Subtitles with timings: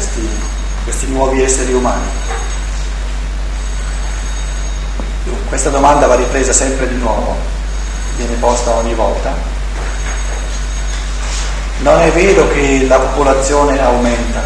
[0.00, 0.28] questi,
[0.84, 2.08] questi nuovi esseri umani?
[5.46, 7.36] Questa domanda va ripresa sempre di nuovo,
[8.16, 9.34] viene posta ogni volta.
[11.80, 14.40] Non è vero che la popolazione aumenta,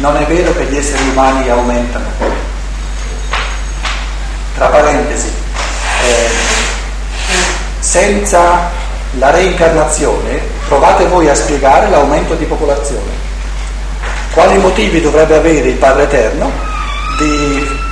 [0.00, 2.06] non è vero che gli esseri umani aumentano.
[4.56, 5.30] Tra parentesi,
[6.02, 6.28] eh,
[7.78, 8.70] senza
[9.18, 13.25] la reincarnazione provate voi a spiegare l'aumento di popolazione.
[14.36, 16.52] Quali motivi dovrebbe avere il Padre Eterno
[17.16, 17.84] di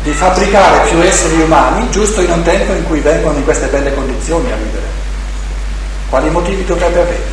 [0.00, 3.92] di fabbricare più esseri umani giusto in un tempo in cui vengono in queste belle
[3.92, 4.86] condizioni a vivere.
[6.08, 7.24] Quali motivi dovrebbe avere?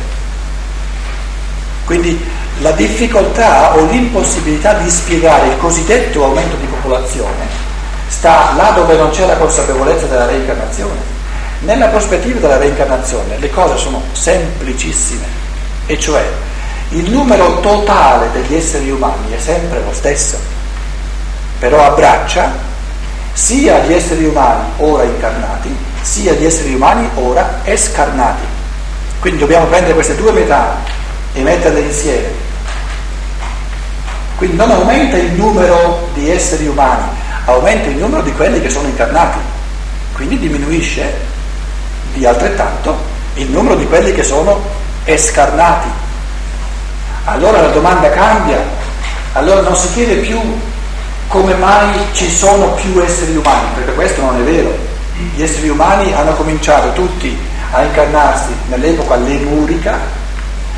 [1.86, 2.22] Quindi
[2.58, 7.46] la difficoltà o l'impossibilità di spiegare il cosiddetto aumento di popolazione
[8.08, 11.00] sta là dove non c'è la consapevolezza della reincarnazione.
[11.60, 15.24] Nella prospettiva della reincarnazione le cose sono semplicissime,
[15.86, 16.22] e cioè
[16.94, 20.38] il numero totale degli esseri umani è sempre lo stesso
[21.58, 22.52] però abbraccia
[23.34, 28.42] sia gli esseri umani ora incarnati, sia gli esseri umani ora escarnati.
[29.18, 30.76] Quindi dobbiamo prendere queste due metà
[31.32, 32.28] e metterle insieme.
[34.36, 37.08] Quindi non aumenta il numero di esseri umani,
[37.46, 39.38] aumenta il numero di quelli che sono incarnati.
[40.12, 41.12] Quindi diminuisce
[42.12, 42.96] di altrettanto
[43.34, 44.60] il numero di quelli che sono
[45.04, 45.88] escarnati.
[47.24, 48.62] Allora la domanda cambia,
[49.32, 50.38] allora non si chiede più
[51.28, 54.76] come mai ci sono più esseri umani, perché questo non è vero.
[55.34, 57.36] Gli esseri umani hanno cominciato tutti
[57.70, 59.98] a incarnarsi nell'epoca lemurica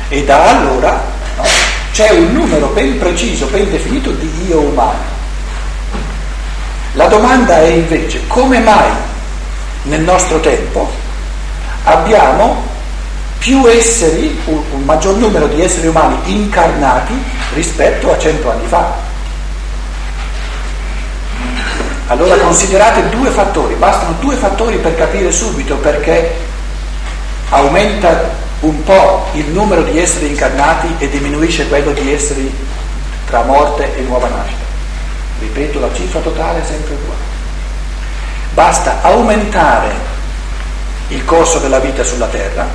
[0.07, 1.03] e da allora
[1.35, 1.43] no,
[1.91, 5.15] c'è un numero ben preciso, ben definito di io umani.
[6.93, 8.89] La domanda è invece come mai
[9.83, 10.89] nel nostro tempo
[11.83, 12.66] abbiamo
[13.37, 17.13] più esseri, un, un maggior numero di esseri umani incarnati
[17.53, 19.05] rispetto a cento anni fa.
[22.07, 26.35] Allora considerate due fattori, bastano due fattori per capire subito perché
[27.49, 32.51] aumenta un po' il numero di esseri incarnati e diminuisce quello di esseri
[33.25, 34.65] tra morte e nuova nascita.
[35.39, 37.21] Ripeto, la cifra totale è sempre uguale.
[38.53, 39.93] Basta aumentare
[41.09, 42.67] il corso della vita sulla Terra,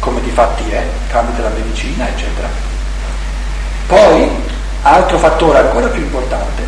[0.00, 2.48] come di fatti è, tramite la medicina, eccetera.
[3.86, 4.28] Poi,
[4.82, 6.62] altro fattore ancora più importante,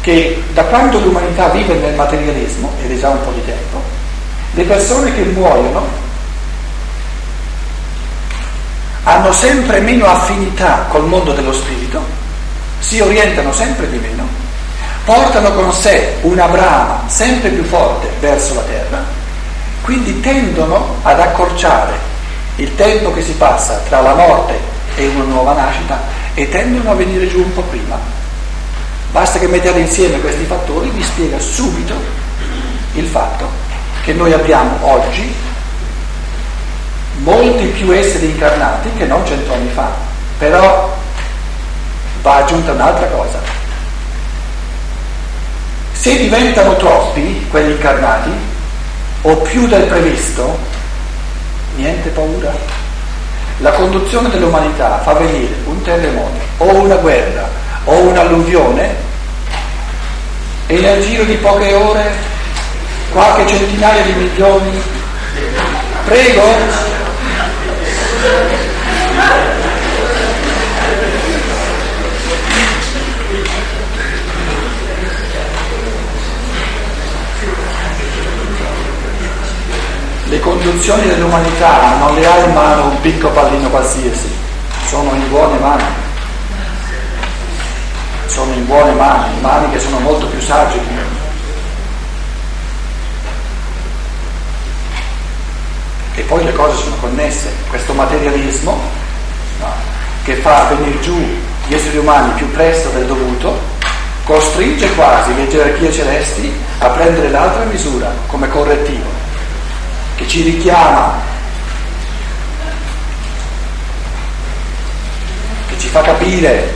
[0.00, 3.82] che da quando l'umanità vive nel materialismo, ed è già un po' di tempo,
[4.52, 5.86] le persone che muoiono
[9.04, 12.02] hanno sempre meno affinità col mondo dello spirito,
[12.80, 14.26] si orientano sempre di meno,
[15.04, 19.04] portano con sé una brama sempre più forte verso la terra,
[19.82, 22.08] quindi tendono ad accorciare
[22.56, 24.58] il tempo che si passa tra la morte
[24.96, 26.00] e una nuova nascita
[26.34, 28.18] e tendono a venire giù un po' prima
[29.10, 31.94] Basta che mettiate insieme questi fattori, vi spiega subito
[32.94, 33.48] il fatto
[34.02, 35.34] che noi abbiamo oggi
[37.18, 39.90] molti più esseri incarnati che non cento anni fa.
[40.38, 40.96] Però
[42.22, 43.40] va aggiunta un'altra cosa.
[45.90, 48.30] Se diventano troppi quelli incarnati,
[49.22, 50.58] o più del previsto,
[51.76, 52.52] niente paura.
[53.58, 57.48] La conduzione dell'umanità fa venire un terremoto o una guerra
[57.84, 59.08] o un'alluvione
[60.66, 62.12] e nel giro di poche ore
[63.12, 64.82] qualche centinaia di milioni.
[66.04, 66.89] Prego.
[80.30, 84.30] Le conduzioni dell'umanità non le ha in mano un piccolo pallino qualsiasi,
[84.86, 85.82] sono in buone mani.
[88.26, 91.02] Sono in buone mani, mani che sono molto più sagge di me.
[96.14, 98.80] E poi le cose sono connesse, questo materialismo
[99.58, 99.72] no,
[100.22, 101.18] che fa venire giù
[101.66, 103.58] gli esseri umani più presto del dovuto,
[104.22, 109.19] costringe quasi le gerarchie celesti a prendere l'altra misura come correttivo,
[110.20, 111.18] che ci richiama,
[115.66, 116.74] che ci fa capire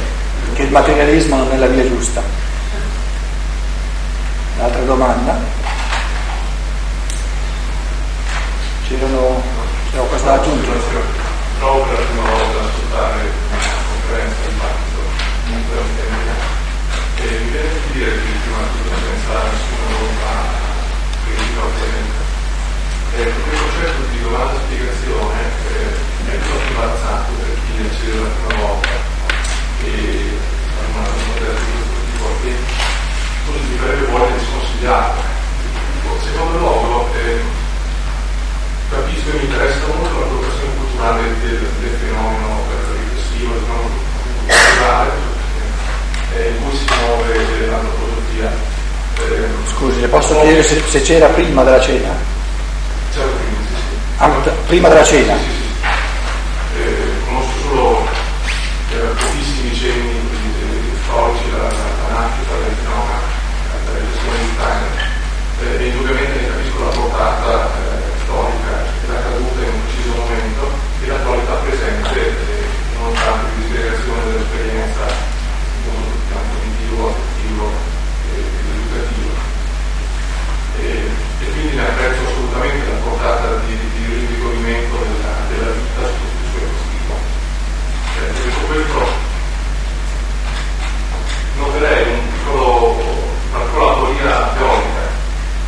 [0.55, 2.23] che il materialismo non è la via giusta.
[4.57, 5.39] Un'altra domanda?
[8.89, 9.43] C'erano,
[9.91, 10.81] c'era qualcosa da aggiungere?
[11.59, 13.21] Trovo per la prima volta ad ascoltare
[13.51, 15.01] una conferenza di dibattito,
[15.45, 16.33] comunque un termine,
[17.17, 19.74] e mi viene da dire che prima di tutto senza
[23.17, 25.39] Eh, questo cerco di trovare spiegazione
[25.71, 31.23] eh, è troppo imbarazzante per chi ne accede la prima volta e eh, non una
[31.31, 32.53] modello di questo tipo che
[33.47, 35.23] così di breve vuole sconsigliato.
[36.27, 37.39] Secondo luogo eh,
[38.91, 42.67] capisco e mi interessa molto la collocazione culturale del, del fenomeno
[42.99, 43.95] riflessivo, del fenomeno
[44.43, 45.11] diciamo, culturale
[46.35, 48.51] eh, in cui si muove l'antropologia.
[49.23, 52.34] Eh, Scusi, le posso chiedere se, se c'era prima della cena?
[54.17, 55.35] C'era prima, della cena?
[55.35, 58.07] Eh, conosco solo
[58.93, 63.21] eh, pochissimi cenni eh, storici, la, la, nascita del fenomeno,
[63.71, 64.95] la realizzazione di Steiner,
[65.61, 70.65] eh, indubbiamente capisco la portata eh, storica e la caduta in un preciso momento
[71.03, 72.65] e l'attualità presente, eh,
[72.99, 75.05] nonostante la disgregazione dell'esperienza
[76.25, 77.67] diciamo, cognitivo, affettivo
[78.31, 79.35] e educativo.
[80.79, 86.19] E, e quindi ne apprezzo assolutamente la portata di, di rinvigorimento della, della vita su
[86.25, 87.03] tutti i suoi aspetti.
[88.19, 89.01] Eh, detto questo,
[91.59, 92.97] noterei un piccolo,
[93.51, 95.05] una piccola aporia teorica,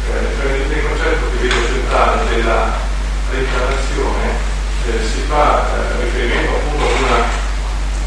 [0.07, 2.85] eh, prendete il concetto che vedo centrale della
[3.97, 4.29] reincarnazione,
[4.87, 7.25] eh, si fa eh, riferimento appunto ad una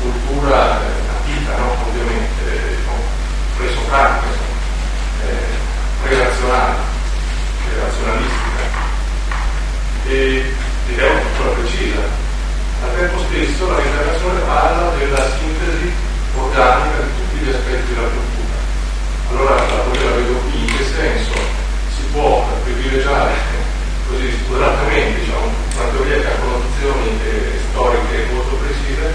[0.01, 1.75] cultura eh, nativa, no?
[1.87, 3.03] ovviamente, eh, diciamo,
[3.57, 4.27] presocratica,
[5.25, 6.75] eh, relazionale,
[7.73, 8.63] relazionalistica,
[10.05, 10.53] e,
[10.89, 12.27] ed è una cultura precisa.
[12.81, 15.91] Al tempo stesso la reincarnazione parla della sintesi
[16.37, 18.57] organica di tutti gli aspetti della cultura.
[19.31, 21.33] Allora la la vedo qui, in che senso
[21.93, 23.59] si può privilegiare
[24.09, 29.13] così spudoratamente diciamo, una teoria che ha connotazioni eh, storiche molto precise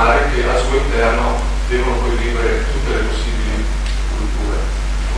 [0.00, 3.64] affermare che al suo interno devono poi vivere tutte le possibili
[4.16, 4.56] culture,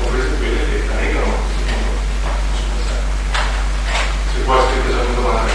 [0.01, 1.91] comprese quelle che negano mondo
[4.33, 5.53] Se può essere presa una domanda,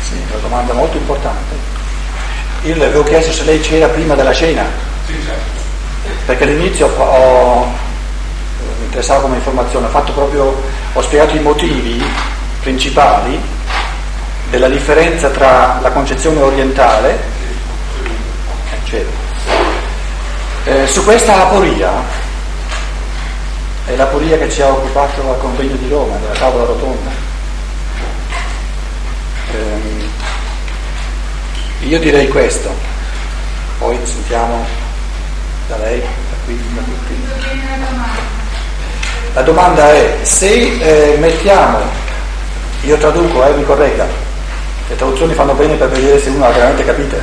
[0.00, 1.72] Sì, una domanda molto importante.
[2.62, 4.64] Io le avevo chiesto se lei c'era prima della cena,
[5.06, 5.60] sì, certo.
[6.24, 7.64] perché all'inizio ho,
[8.78, 10.62] mi interessava come informazione, ho fatto proprio,
[10.92, 12.02] ho spiegato i motivi
[12.60, 13.38] principali
[14.48, 17.54] della differenza tra la concezione orientale, eh,
[18.84, 19.10] c'era.
[20.66, 21.92] Eh, su questa aporia,
[23.84, 27.10] è l'aporia che ci ha occupato al convegno di Roma, della tavola rotonda.
[29.52, 30.08] Ehm,
[31.80, 32.70] io direi questo,
[33.78, 34.64] poi sentiamo
[35.68, 37.26] da lei, da qui, da tutti.
[39.34, 41.80] La domanda è se eh, mettiamo,
[42.84, 44.06] io traduco, eh, mi corregga,
[44.88, 47.16] le traduzioni fanno bene per vedere se uno ha veramente capito.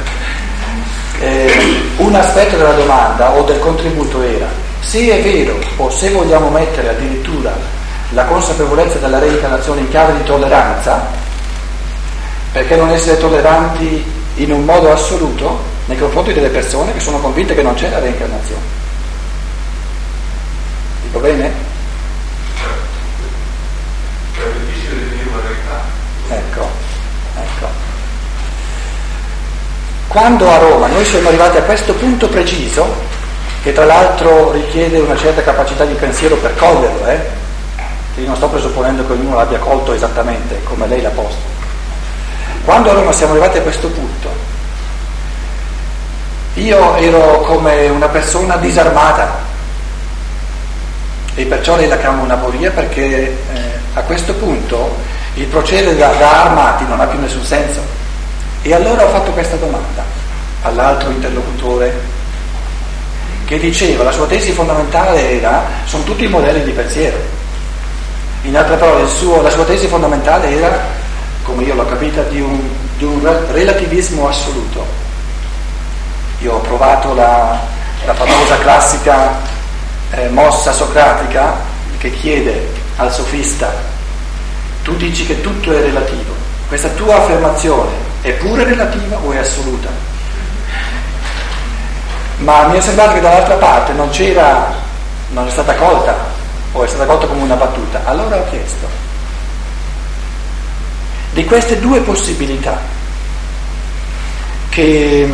[1.22, 4.48] Eh, un aspetto della domanda o del contributo era
[4.80, 7.56] se è vero o se vogliamo mettere addirittura
[8.10, 11.06] la consapevolezza della reincarnazione in chiave di tolleranza,
[12.52, 14.04] perché non essere tolleranti
[14.36, 18.00] in un modo assoluto nei confronti delle persone che sono convinte che non c'è la
[18.00, 18.62] reincarnazione.
[21.04, 21.52] Dico bene?
[24.34, 26.36] È difficile definire una.
[26.36, 26.81] Ecco, ecco.
[30.12, 32.86] Quando a Roma noi siamo arrivati a questo punto preciso,
[33.64, 37.20] che tra l'altro richiede una certa capacità di pensiero per coglierlo, eh?
[38.18, 41.40] io non sto presupponendo che ognuno l'abbia colto esattamente come lei l'ha posto.
[42.66, 44.30] Quando a Roma siamo arrivati a questo punto,
[46.56, 49.40] io ero come una persona disarmata
[51.36, 53.38] e perciò lei la chiamo un'aporia perché eh,
[53.94, 54.94] a questo punto
[55.36, 58.01] il procedere da, da armati non ha più nessun senso.
[58.64, 60.04] E allora ho fatto questa domanda
[60.62, 62.20] all'altro interlocutore
[63.46, 67.18] che diceva, la sua tesi fondamentale era, sono tutti modelli di pensiero.
[68.44, 70.80] In altre parole, suo, la sua tesi fondamentale era,
[71.44, 72.62] come io l'ho capita, di un,
[72.98, 74.86] di un relativismo assoluto.
[76.40, 77.60] Io ho provato la,
[78.06, 79.40] la famosa classica
[80.12, 81.56] eh, mossa socratica
[81.98, 83.74] che chiede al sofista,
[84.84, 86.34] tu dici che tutto è relativo,
[86.68, 89.90] questa tua affermazione è pure relativa o è assoluta?
[92.38, 94.74] Ma mi è sembrato che dall'altra parte non c'era,
[95.30, 96.16] non è stata colta,
[96.72, 98.02] o è stata colta come una battuta.
[98.06, 98.88] Allora ho chiesto,
[101.34, 102.80] di queste due possibilità,
[104.70, 105.32] che,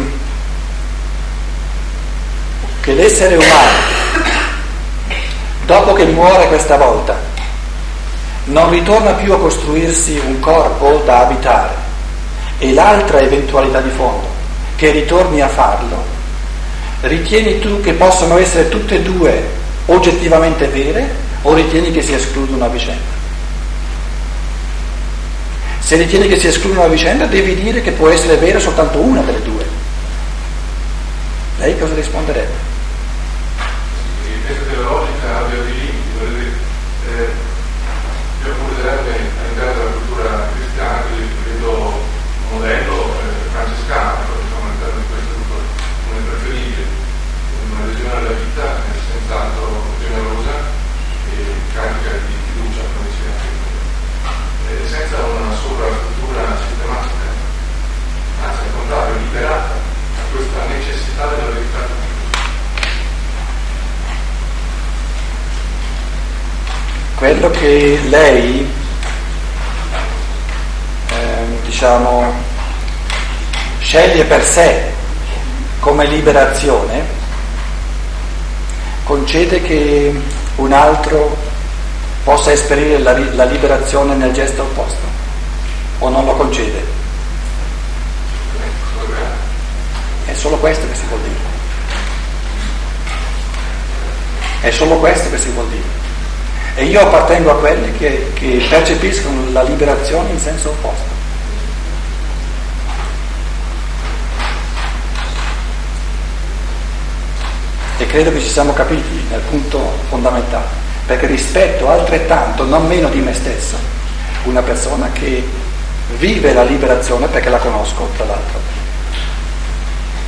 [2.82, 3.77] che l'essere umano,
[5.65, 7.15] dopo che muore questa volta,
[8.46, 11.87] non ritorna più a costruirsi un corpo da abitare,
[12.60, 14.28] e l'altra eventualità di fondo,
[14.76, 16.04] che ritorni a farlo,
[17.02, 19.44] ritieni tu che possano essere tutte e due
[19.86, 23.16] oggettivamente vere o ritieni che si escludono a vicenda?
[25.88, 29.22] Se ritieni che si escludono a vicenda devi dire che può essere vera soltanto una
[29.22, 29.64] delle due.
[31.60, 32.54] Lei cosa risponderebbe?
[34.22, 36.52] Sì, penso che la logica abbia dei limiti, voglio dire,
[37.08, 37.30] eh,
[38.44, 45.08] io considerare all'interno della cultura cristiana, quindi vedo un modello eh, francescano, diciamo, all'interno di
[45.08, 45.56] questo gruppo
[46.04, 46.84] come preferibile,
[47.72, 49.66] una visione della vita eh, senz'altro
[50.04, 50.54] generosa
[51.32, 51.68] e
[67.18, 68.72] quello che lei,
[71.10, 72.32] eh, diciamo,
[73.80, 74.84] sceglie per sé
[75.79, 77.01] come liberazione,
[79.03, 80.13] concede che
[80.55, 81.36] un altro
[82.24, 85.05] possa esperire la, la liberazione nel gesto opposto
[86.00, 86.96] o non lo concede.
[90.25, 91.55] È solo questo che si vuol dire.
[94.60, 95.96] È solo questo che si vuol dire.
[96.75, 101.17] E io appartengo a quelli che, che percepiscono la liberazione in senso opposto.
[108.00, 110.66] E credo che ci siamo capiti nel punto fondamentale,
[111.08, 113.75] perché rispetto altrettanto, non meno di me stesso,
[114.44, 115.44] una persona che
[116.18, 118.60] vive la liberazione perché la conosco, tra l'altro,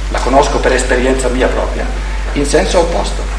[0.09, 1.85] la conosco per esperienza mia propria,
[2.33, 3.37] in senso opposto.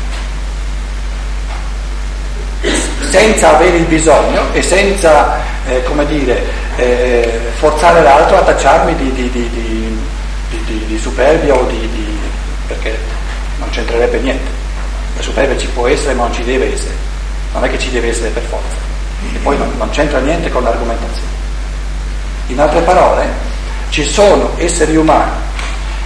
[3.09, 6.45] Senza avere il bisogno e senza, eh, come dire,
[6.77, 11.89] eh, forzare l'altro a tacciarmi di, di, di, di superbia o di,
[12.69, 13.10] perché
[13.81, 14.51] c'entrerebbe niente.
[15.17, 16.95] La superbia ci può essere ma non ci deve essere,
[17.53, 18.77] non è che ci deve essere per forza.
[19.33, 21.29] E poi non, non c'entra niente con l'argomentazione.
[22.49, 23.27] In altre parole,
[23.91, 25.49] ci sono esseri umani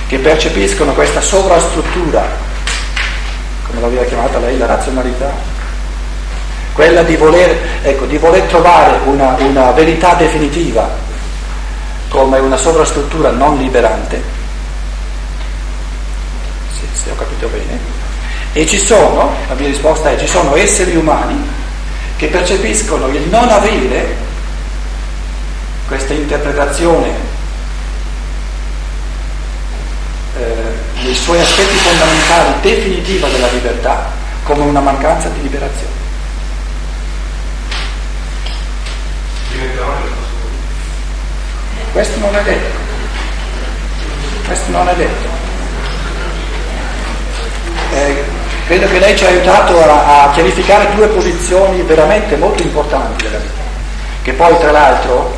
[0.07, 2.23] che percepiscono questa sovrastruttura,
[3.67, 5.33] come l'aveva chiamata lei, la razionalità,
[6.73, 11.03] quella di voler, ecco, di voler trovare una, una verità definitiva
[12.09, 14.34] come una sovrastruttura non liberante,
[16.95, 17.79] se, ho capito bene,
[18.53, 21.37] e ci sono, la mia risposta è, ci sono esseri umani
[22.17, 24.17] che percepiscono il non avere
[25.89, 27.11] questa interpretazione
[30.39, 34.11] eh, nei suoi aspetti fondamentali definitiva della libertà
[34.45, 35.93] come una mancanza di liberazione.
[41.93, 42.77] Questo non è detto.
[44.45, 45.34] Questo non è detto.
[47.95, 48.25] Eh,
[48.67, 53.39] credo che lei ci ha aiutato a, a, chiarificare due posizioni veramente molto importanti della
[53.39, 53.63] vita,
[54.23, 55.37] che poi tra l'altro,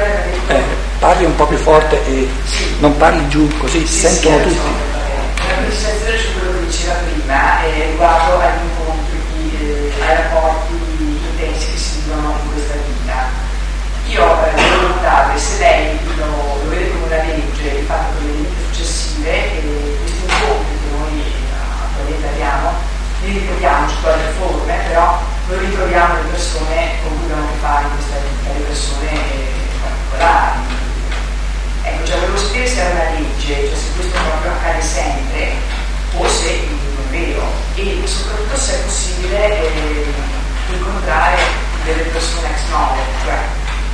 [0.00, 0.52] era detto...
[0.52, 0.62] Eh,
[0.98, 2.28] parli un po' più forte e
[2.80, 4.68] non parli giù, così sì, sentono sì, tutti.
[5.64, 8.68] Precisazione su quello che diceva prima eh, riguardo agli
[10.08, 13.28] ai rapporti intensi che si vivono in questa vita.
[14.06, 18.24] Io eh, volevo notare se lei lo, lo, vede come una legge il fatto che
[18.24, 21.34] le vite successive e questi incontri che noi eh,
[21.84, 22.72] attualmente abbiamo,
[23.20, 27.58] li ritroviamo sotto le forme, però noi ritroviamo le persone con cui abbiamo a che
[27.60, 29.10] fare in questa vita, le persone
[29.82, 30.58] particolari.
[31.82, 35.54] Ecco, cioè volevo sapere se era una legge, cioè se questo proprio accade sempre
[36.16, 40.04] o se non è vero e soprattutto se è possibile eh,
[40.72, 41.36] incontrare
[41.84, 43.38] delle persone ex novo, cioè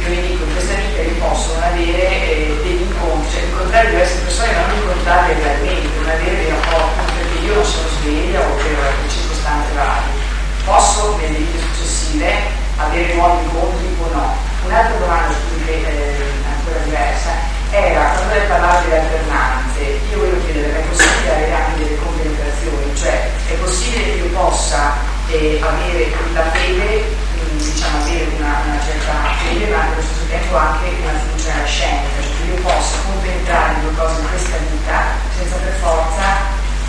[0.00, 3.90] io mi dico in questa vita io posso non avere eh, degli incontri, cioè incontrare
[3.90, 8.40] diverse persone ma non incontrarle realmente, non avere dei rapporti perché io non sono sveglia
[8.40, 10.23] o per circostanze varie.
[10.64, 12.32] Posso nelle vite successive
[12.76, 14.37] avere nuovi incontri o no?
[14.64, 15.34] Un'altra domanda
[15.66, 16.16] che eh,
[16.49, 21.82] ancora diversa era quando lei parlava delle alternanze, io voglio chiedere, è possibile avere anche
[21.82, 24.94] delle compenetrazioni, cioè è possibile che io possa
[25.28, 29.12] eh, avere la fede, mh, diciamo avere una, una, certa
[29.42, 33.80] fede, ma allo stesso tempo anche una fiducia nella scienza, cioè che io possa compenetrare
[33.80, 34.98] due cose in questa vita
[35.36, 36.26] senza per forza,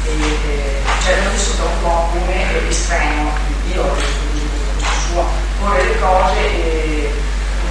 [0.06, 3.34] eh, eh, cioè non vissuto un po' come estremo,
[3.74, 5.26] io ho vissuto suo,
[5.60, 7.12] porre le cose, eh,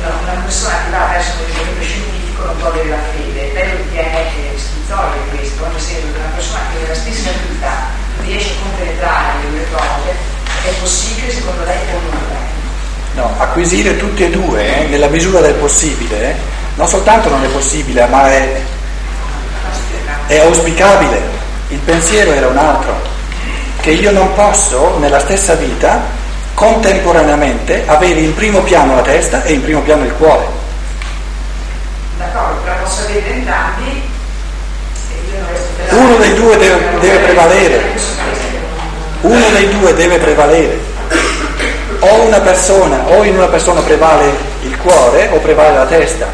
[0.00, 3.76] una, una persona che va verso un esempio scientifico non può avere la fede, lo
[3.76, 7.70] ritiene eh, schizoide questo, nel senso che una persona che nella stessa vita
[8.22, 10.32] riesce a compenetrare le due cose,
[10.64, 12.42] è possibile secondo lei o non
[13.14, 16.34] No, acquisire tutte e due eh, nella misura del possibile, eh,
[16.74, 18.60] non soltanto non è possibile, ma è,
[20.26, 21.22] è auspicabile.
[21.68, 22.92] Il pensiero era un altro,
[23.80, 26.02] che io non posso nella stessa vita
[26.54, 30.63] contemporaneamente avere in primo piano la testa e in primo piano il cuore.
[32.84, 34.02] Posso avere entrambi
[35.88, 37.82] Uno dei due deve, deve prevalere.
[39.22, 40.78] Uno dei due deve prevalere.
[42.00, 44.30] O una persona, o in una persona prevale
[44.64, 46.26] il cuore o prevale la testa.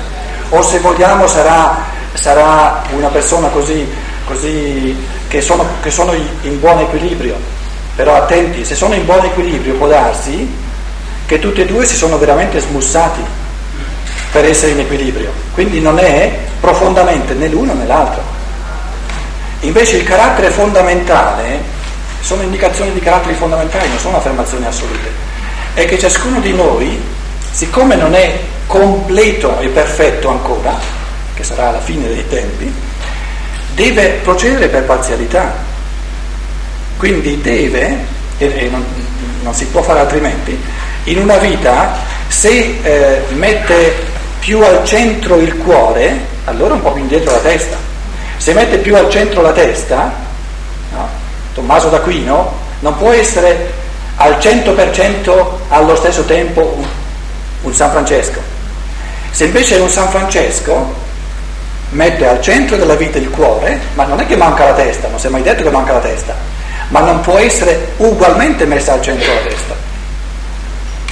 [0.49, 3.88] O se vogliamo sarà, sarà una persona così,
[4.26, 7.37] così che, sono, che sono in buon equilibrio.
[7.95, 10.52] Però attenti, se sono in buon equilibrio può darsi
[11.26, 13.38] che tutti e due si sono veramente smussati
[14.32, 15.32] per essere in equilibrio.
[15.52, 18.22] Quindi non è profondamente né l'uno né l'altro.
[19.60, 21.78] Invece il carattere fondamentale
[22.20, 25.28] sono indicazioni di caratteri fondamentali, non sono affermazioni assolute.
[25.75, 27.00] È che ciascuno di noi,
[27.50, 30.78] siccome non è completo e perfetto ancora,
[31.34, 32.72] che sarà alla fine dei tempi,
[33.75, 35.68] deve procedere per parzialità.
[36.96, 38.04] Quindi deve,
[38.38, 38.84] e non,
[39.42, 40.58] non si può fare altrimenti,
[41.04, 47.02] in una vita se eh, mette più al centro il cuore, allora un po' più
[47.02, 47.76] indietro la testa.
[48.37, 50.12] Se mette più al centro la testa,
[50.92, 51.09] no?
[51.54, 53.73] Tommaso d'Aquino non può essere
[54.16, 56.87] al 100% allo stesso tempo un,
[57.62, 58.40] un San Francesco.
[59.30, 60.94] Se invece è un San Francesco,
[61.90, 65.19] mette al centro della vita il cuore, ma non è che manca la testa, non
[65.19, 66.34] si è mai detto che manca la testa,
[66.88, 69.79] ma non può essere ugualmente messa al centro la testa.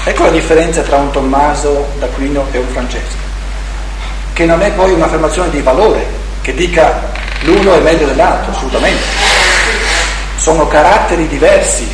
[0.05, 3.17] Ecco la differenza tra un Tommaso d'Aquino e un Francesco,
[4.33, 6.07] che non è poi un'affermazione di valore,
[6.41, 7.11] che dica
[7.43, 9.03] l'uno è meglio dell'altro, assolutamente.
[10.37, 11.87] Sono caratteri diversi,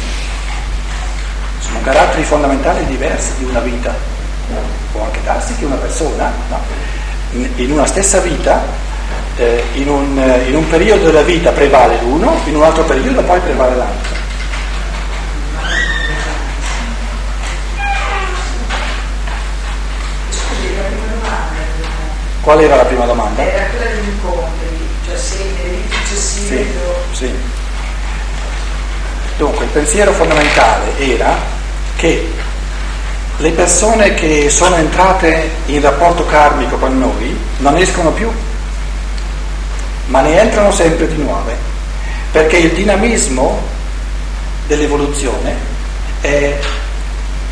[1.59, 3.93] sono caratteri fondamentali diversi di una vita.
[4.93, 6.61] Può anche darsi che una persona, no,
[7.33, 8.63] in una stessa vita,
[9.37, 13.41] eh, in, un, in un periodo della vita prevale l'uno, in un altro periodo poi
[13.41, 14.14] prevale l'altro.
[22.45, 23.43] Qual era la prima domanda?
[23.43, 24.69] Era quella degli incontri,
[25.07, 26.71] cioè se nei successivi...
[27.11, 27.35] Sì, sì.
[29.39, 31.37] Dunque, il pensiero fondamentale era
[31.97, 32.31] che
[33.39, 38.31] le persone che sono entrate in rapporto karmico con noi non escono più,
[40.09, 41.57] ma ne entrano sempre di nuove,
[42.31, 43.59] perché il dinamismo
[44.67, 45.57] dell'evoluzione
[46.21, 46.59] è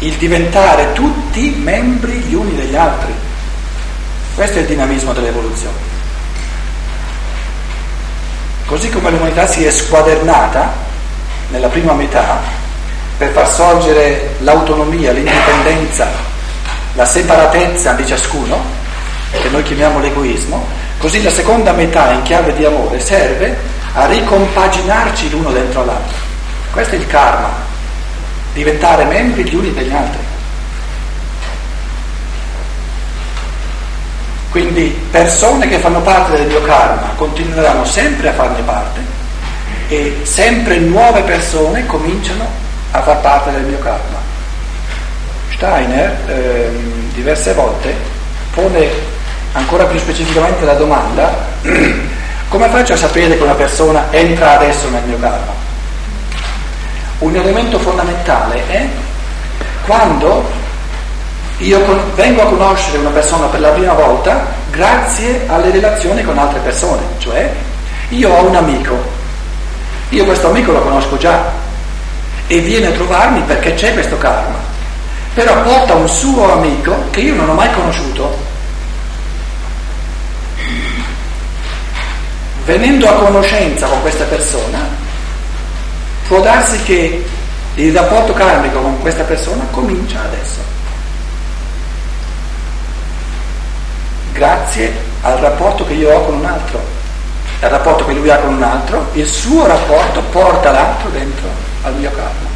[0.01, 3.22] il diventare tutti membri gli uni degli altri.
[4.43, 5.77] Questo è il dinamismo dell'evoluzione.
[8.67, 10.73] Così come l'umanità si è squadernata
[11.51, 12.41] nella prima metà
[13.17, 16.09] per far sorgere l'autonomia, l'indipendenza,
[16.95, 18.61] la separatezza di ciascuno,
[19.31, 20.67] che noi chiamiamo l'egoismo,
[20.99, 23.57] così la seconda metà in chiave di amore serve
[23.93, 26.17] a ricompaginarci l'uno dentro l'altro.
[26.73, 27.49] Questo è il karma,
[28.55, 30.32] diventare membri gli uni degli altri.
[34.53, 39.01] Quindi persone che fanno parte del mio karma continueranno sempre a farne parte
[39.89, 42.47] e sempre nuove persone cominciano
[42.91, 44.21] a far parte del mio karma.
[45.55, 47.95] Steiner ehm, diverse volte
[48.53, 48.91] pone
[49.53, 51.35] ancora più specificamente la domanda
[52.49, 55.53] come faccio a sapere che una persona entra adesso nel mio karma?
[57.21, 58.87] Un elemento fondamentale è
[59.87, 60.61] quando
[61.63, 61.81] io
[62.17, 67.03] vengo a conoscere una persona per la prima volta grazie alle relazioni con altre persone,
[67.19, 67.53] cioè
[68.09, 69.01] io ho un amico,
[70.09, 71.53] io questo amico lo conosco già
[72.49, 74.57] e viene a trovarmi perché c'è questo karma,
[75.35, 78.51] però porta un suo amico che io non ho mai conosciuto.
[82.65, 84.81] Venendo a conoscenza con questa persona,
[86.27, 87.25] può darsi che
[87.75, 90.72] il rapporto karmico con questa persona comincia adesso.
[94.33, 94.93] Grazie
[95.23, 96.81] al rapporto che io ho con un altro,
[97.61, 101.49] al rapporto che lui ha con un altro, il suo rapporto porta l'altro dentro
[101.83, 102.51] al mio karma.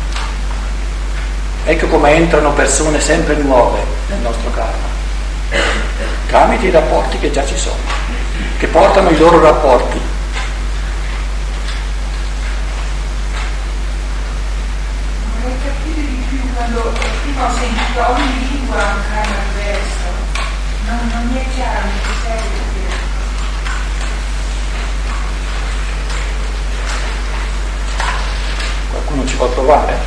[1.64, 4.86] Ecco come entrano persone sempre nuove nel nostro karma,
[6.28, 7.76] tramite i rapporti che già ci sono,
[8.58, 10.00] che portano i loro rapporti.
[15.40, 19.45] Vorrei capire di più quando prima ho sentito ogni lingua un karma
[20.86, 22.64] non, non mi è chiaro in che senso
[28.90, 29.98] Qualcuno ci può provare?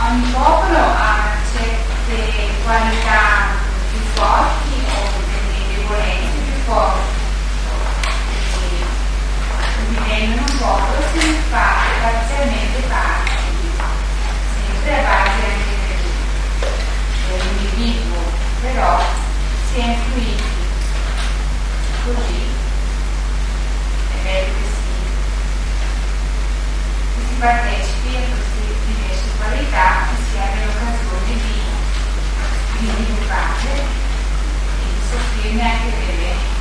[0.00, 1.18] Ogni popolo ha
[1.52, 3.48] certe qualità
[3.90, 4.98] più forti o
[5.30, 7.17] delle debolezze più forti.
[27.38, 31.60] partecipi a queste diverse qualità insieme all'occasione di,
[32.78, 33.82] di sviluppare e
[34.82, 36.56] di soffrirne anche delle, delle,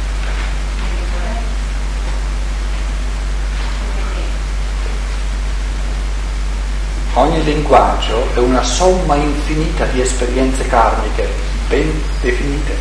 [7.14, 11.28] Ogni linguaggio è una somma infinita di esperienze karmiche
[11.68, 12.76] ben definite.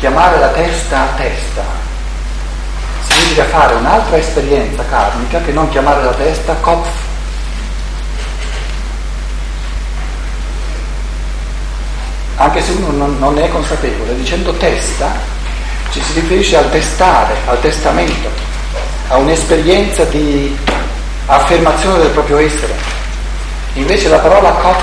[0.00, 1.83] Chiamare la testa a testa
[3.24, 6.88] significa fare un'altra esperienza karmica che non chiamare la testa kopf.
[12.36, 15.10] Anche se uno non, non ne è consapevole, dicendo testa
[15.90, 18.28] ci si riferisce al testare, al testamento,
[19.08, 20.56] a un'esperienza di
[21.26, 22.74] affermazione del proprio essere.
[23.74, 24.82] Invece la parola kopf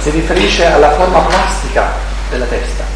[0.00, 1.92] si riferisce alla forma plastica
[2.30, 2.87] della testa.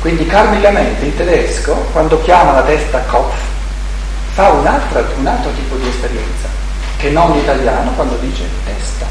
[0.00, 3.36] Quindi karmicamente in tedesco, quando chiama la testa Kopf,
[4.34, 6.48] fa un altro, un altro tipo di esperienza,
[6.96, 9.06] che non in italiano quando dice testa.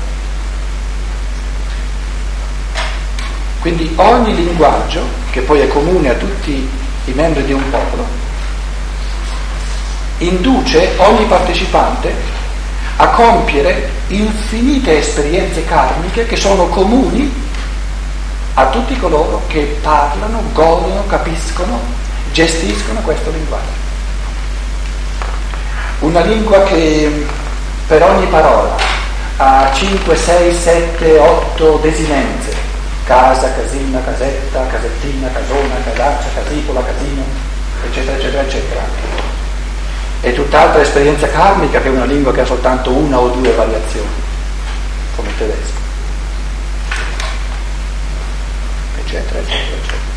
[3.60, 6.70] Quindi ogni linguaggio, che poi è comune a tutti
[7.06, 8.06] i membri di un popolo,
[10.20, 12.14] induce ogni partecipante
[12.96, 17.46] a compiere infinite esperienze karmiche che sono comuni
[18.60, 21.80] a tutti coloro che parlano, godono, capiscono,
[22.32, 23.86] gestiscono questo linguaggio.
[26.00, 27.28] Una lingua che
[27.86, 28.76] per ogni parola
[29.38, 32.56] ha 5, 6, 7, 8 desinenze,
[33.04, 37.22] casa, casina, casetta, casettina, casona, casaccia, casipola, casino,
[37.86, 38.82] eccetera, eccetera, eccetera.
[40.22, 44.08] È tutt'altra esperienza karmica che una lingua che ha soltanto una o due variazioni,
[45.16, 45.77] come il tedesco.
[49.08, 50.16] Eccetera, eccetera, eccetera.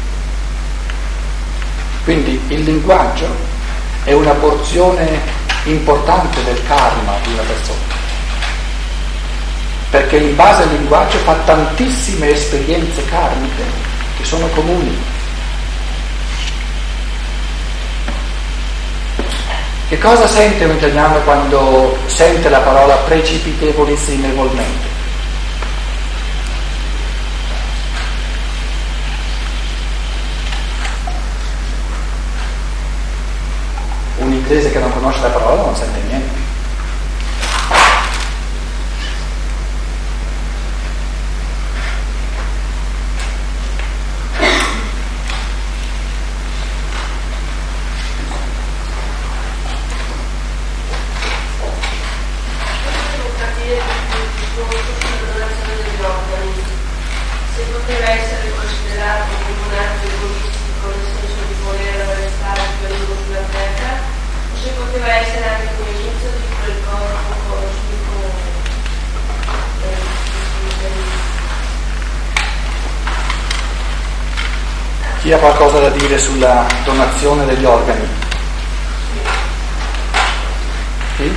[2.03, 3.29] Quindi il linguaggio
[4.05, 7.79] è una porzione importante del karma di una persona,
[9.91, 13.63] perché in base al linguaggio fa tantissime esperienze karmiche
[14.17, 14.99] che sono comuni.
[19.89, 24.90] Che cosa sente un italiano quando sente la parola precipitevolissimevolmente?
[34.51, 36.40] Un inglese che non conosce la parola non sente niente.
[76.11, 78.05] Dire sulla donazione degli organi?
[81.17, 81.33] Sì?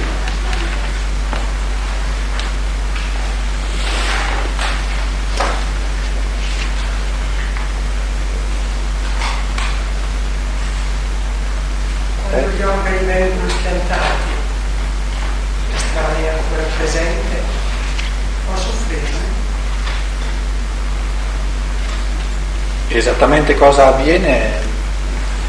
[12.31, 14.01] Quando gli organi vengono schiantati,
[15.71, 17.41] l'estraneo è ancora presente,
[18.47, 19.32] può soffrire.
[22.95, 24.51] Esattamente cosa avviene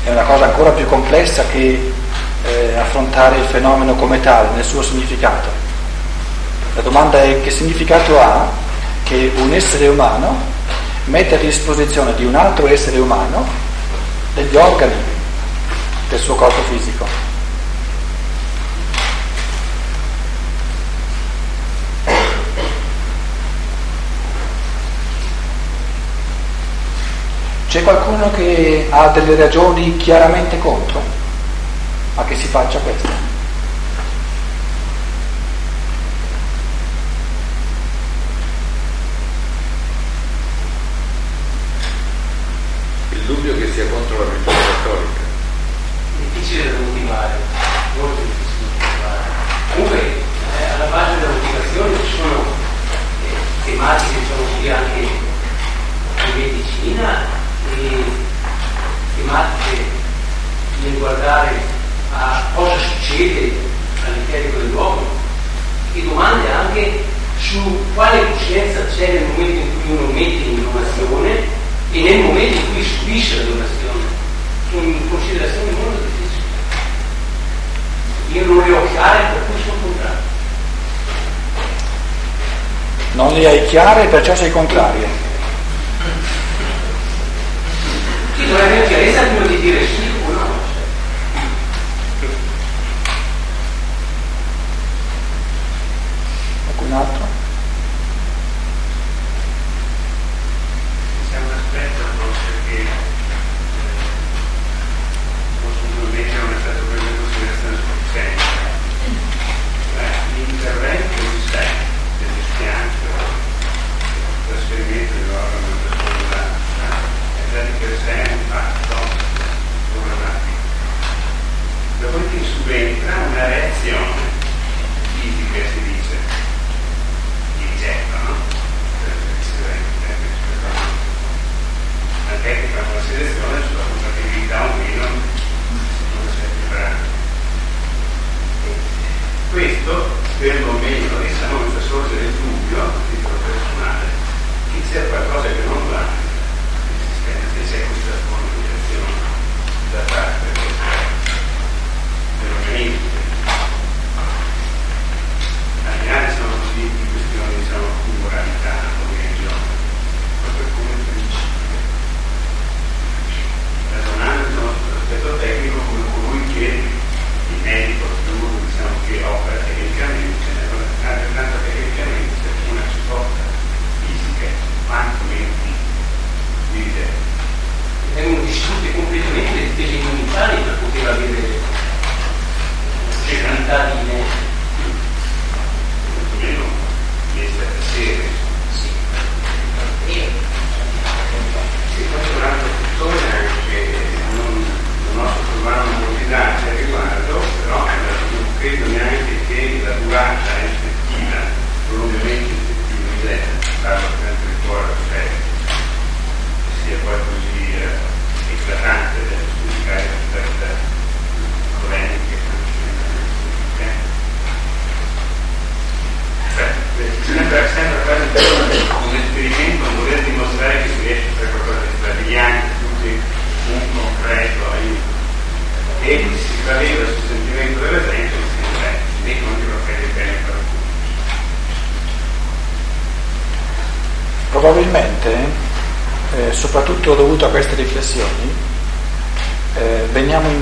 [0.03, 1.93] è una cosa ancora più complessa che
[2.43, 5.49] eh, affrontare il fenomeno come tale, nel suo significato.
[6.75, 8.49] La domanda è che significato ha
[9.03, 10.35] che un essere umano
[11.05, 13.47] mette a disposizione di un altro essere umano
[14.33, 14.95] degli organi
[16.09, 17.07] del suo corpo fisico.
[27.75, 31.03] C'è qualcuno che ha delle ragioni chiaramente contro
[32.15, 33.09] a che si faccia questo?
[43.11, 45.21] Il dubbio che sia contro la religione cattolica.
[46.21, 47.35] difficile da motivare,
[47.99, 49.23] molto difficile da motivare.
[49.75, 57.34] Comunque eh, alla base della motivazione ci sono eh, tematiche diciamo così anche in medicina
[57.77, 58.05] e
[59.17, 59.83] tematiche
[60.83, 61.53] nel guardare
[62.13, 63.53] a cosa succede
[64.05, 65.03] all'interno dell'uomo
[65.95, 67.05] e domande anche
[67.39, 72.57] su quale coscienza c'è nel momento in cui uno mette in donazione e nel momento
[72.57, 74.03] in cui subisce la donazione.
[74.71, 76.43] Sono considerazioni molto difficili.
[78.33, 80.23] Io non le ho chiare per cui sono contrario.
[83.13, 85.24] Non le hai chiare perciò sei contrario.
[88.35, 90.47] chi dovrebbe chiarezza prima di dire sì o no.
[92.21, 92.33] Ecco
[96.65, 97.24] Qualcun altro?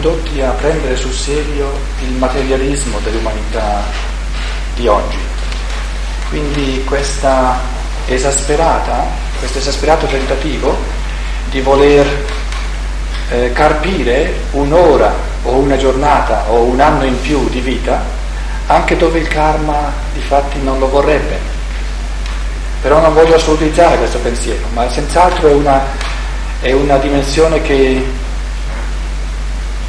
[0.02, 3.84] condotti a prendere sul serio il materialismo dell'umanità
[4.74, 5.16] di oggi.
[6.28, 7.60] Quindi questa
[8.06, 9.06] esasperata,
[9.38, 10.76] questo esasperato tentativo
[11.50, 12.04] di voler
[13.30, 18.02] eh, carpire un'ora o una giornata o un anno in più di vita,
[18.66, 21.38] anche dove il karma di fatti non lo vorrebbe.
[22.80, 25.80] Però non voglio assolutizzare questo pensiero, ma senz'altro è una,
[26.58, 28.04] è una dimensione che